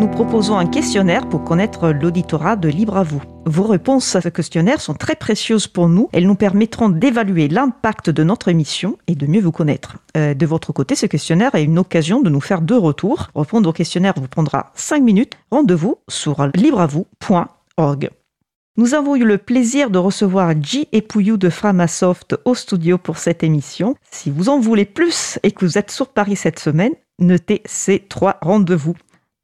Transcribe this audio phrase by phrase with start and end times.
[0.00, 3.20] nous proposons un questionnaire pour connaître l'auditorat de Libre à vous.
[3.44, 6.08] Vos réponses à ce questionnaire sont très précieuses pour nous.
[6.14, 9.98] Elles nous permettront d'évaluer l'impact de notre émission et de mieux vous connaître.
[10.16, 13.28] Euh, de votre côté, ce questionnaire est une occasion de nous faire deux retours.
[13.34, 15.34] Répondre au questionnaire vous prendra 5 minutes.
[15.50, 18.10] Rendez-vous sur libreavou.org.
[18.78, 23.18] Nous avons eu le plaisir de recevoir G et Pouillou de Framasoft au studio pour
[23.18, 23.96] cette émission.
[24.10, 27.98] Si vous en voulez plus et que vous êtes sur Paris cette semaine, notez ces
[27.98, 28.94] trois rendez-vous.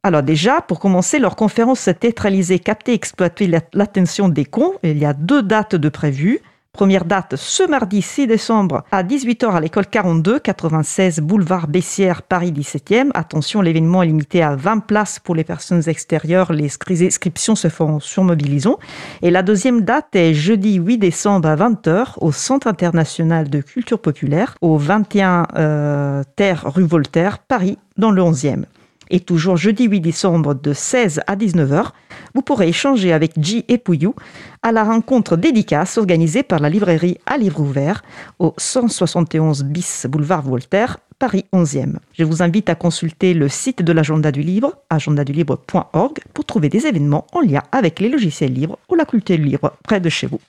[0.07, 5.11] Alors déjà, pour commencer, leur conférence théâtralisée Capter, exploiter l'attention des cons, il y a
[5.11, 6.39] deux dates de prévues.
[6.71, 12.53] Première date ce mardi 6 décembre à 18h à l'école 42, 96 boulevard Bessières, Paris
[12.53, 13.09] 17e.
[13.15, 16.53] Attention, l'événement est limité à 20 places pour les personnes extérieures.
[16.53, 18.77] Les inscriptions se font sur Mobilisons.
[19.21, 23.99] Et la deuxième date est jeudi 8 décembre à 20h au Centre international de culture
[23.99, 28.63] populaire, au 21 euh, Terre rue Voltaire, Paris, dans le 11e.
[29.09, 31.91] Et toujours jeudi 8 décembre de 16 à 19h,
[32.35, 34.15] vous pourrez échanger avec J et Pouillou
[34.61, 38.03] à la rencontre dédicace organisée par la librairie à livre ouvert
[38.39, 41.95] au 171 bis boulevard Voltaire, Paris 11e.
[42.13, 46.85] Je vous invite à consulter le site de l'agenda du livre, agendadulibre.org, pour trouver des
[46.85, 50.39] événements en lien avec les logiciels libres ou la culture libre près de chez vous.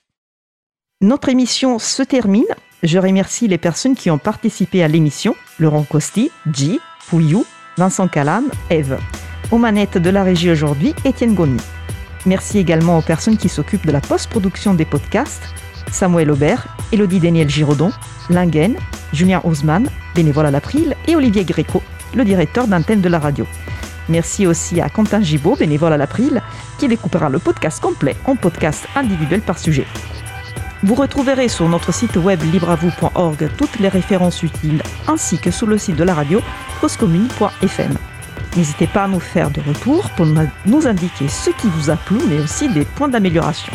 [1.01, 2.45] Notre émission se termine.
[2.83, 7.45] Je remercie les personnes qui ont participé à l'émission Laurent Costi, J, Pouillou,
[7.79, 8.99] Vincent Calam, Eve.
[9.53, 11.61] Aux manettes de la régie aujourd'hui, Étienne Gonny.
[12.27, 15.55] Merci également aux personnes qui s'occupent de la post-production des podcasts,
[15.93, 17.93] Samuel Aubert, Elodie Daniel Giraudon,
[18.31, 18.77] Lingen,
[19.13, 21.81] Julien Haussmann, bénévole à l'April, et Olivier Gréco,
[22.15, 23.47] le directeur d'antenne de la radio.
[24.09, 26.43] Merci aussi à Quentin Gibaud, bénévole à l'April,
[26.79, 29.87] qui découpera le podcast complet en podcast individuel par sujet.
[30.85, 35.77] Vous retrouverez sur notre site web libravou.org toutes les références utiles, ainsi que sur le
[35.77, 36.41] site de la radio
[36.81, 37.97] causecommune.fm.
[38.57, 42.19] N'hésitez pas à nous faire de retour pour nous indiquer ce qui vous a plu,
[42.29, 43.73] mais aussi des points d'amélioration.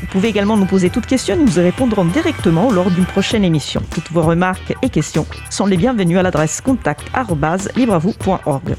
[0.00, 3.42] Vous pouvez également nous poser toutes questions et nous y répondrons directement lors d'une prochaine
[3.42, 3.82] émission.
[3.90, 8.76] Toutes vos remarques et questions sont les bienvenues à l'adresse contact.libravou.org.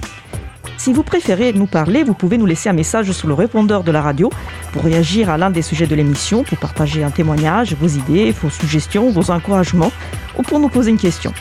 [0.90, 3.92] Si vous préférez nous parler, vous pouvez nous laisser un message sur le répondeur de
[3.92, 4.32] la radio
[4.74, 8.50] pour réagir à l'un des sujets de l'émission, pour partager un témoignage, vos idées, vos
[8.50, 9.92] suggestions, vos encouragements
[10.36, 11.32] ou pour nous poser une question.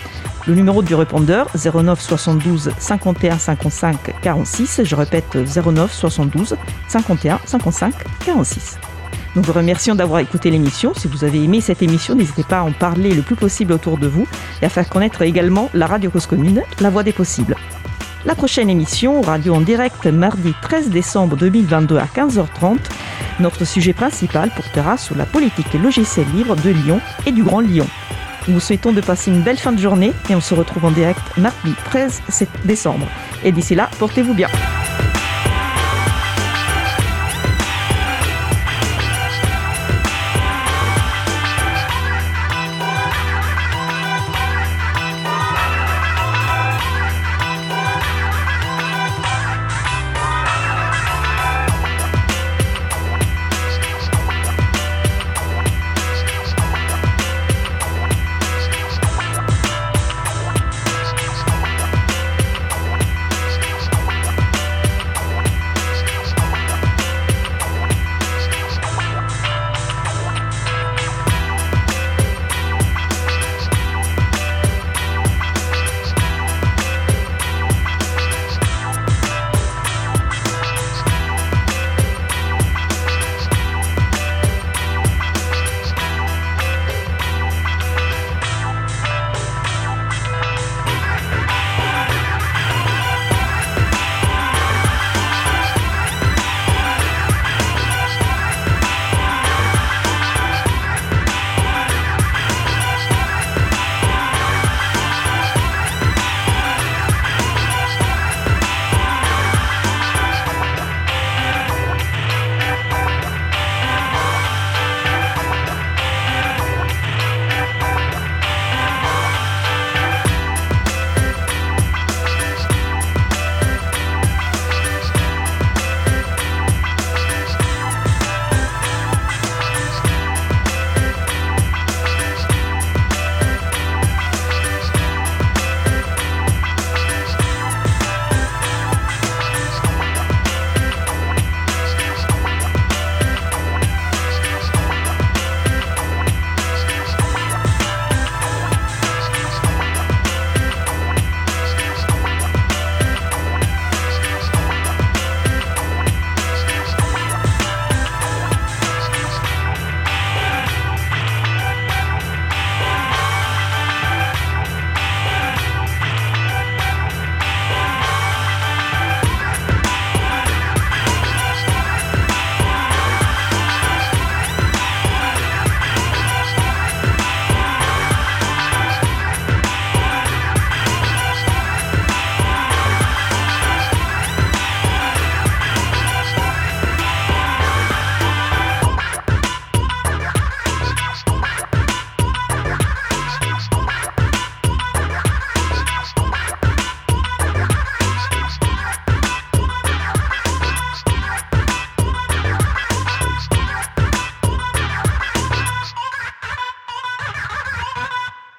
[0.46, 6.54] Le numéro du répondeur 09 72 51 55 46, je répète 09 72
[6.86, 7.94] 51 55
[8.26, 8.76] 46.
[9.34, 10.92] Nous vous remercions d'avoir écouté l'émission.
[10.94, 13.96] Si vous avez aimé cette émission, n'hésitez pas à en parler le plus possible autour
[13.96, 14.26] de vous
[14.60, 17.56] et à faire connaître également la radio Cause Commune, la voix des possibles.
[18.24, 22.78] La prochaine émission, radio en direct, mardi 13 décembre 2022 à 15h30.
[23.38, 27.86] Notre sujet principal portera sur la politique logicielle libre de Lyon et du Grand Lyon.
[28.48, 30.90] Nous vous souhaitons de passer une belle fin de journée et on se retrouve en
[30.90, 32.22] direct mardi 13
[32.64, 33.06] décembre.
[33.44, 34.48] Et d'ici là, portez-vous bien.